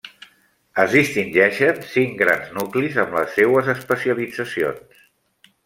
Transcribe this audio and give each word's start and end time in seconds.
Es 0.83 0.87
distingeixen 0.95 1.83
cinc 1.91 2.17
grans 2.23 2.49
nuclis 2.57 2.99
amb 3.05 3.13
les 3.21 3.31
seues 3.39 3.73
especialitzacions. 3.77 5.09